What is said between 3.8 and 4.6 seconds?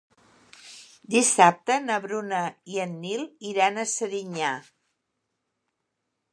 Serinyà.